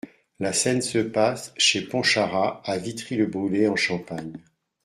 La 0.39 0.51
scène 0.51 0.81
se 0.81 0.97
passe 0.97 1.53
chez 1.57 1.81
Pontcharrat, 1.87 2.63
à 2.65 2.79
Vitry-le-Brûlé, 2.79 3.67
en 3.67 3.75
Champagne. 3.75 4.33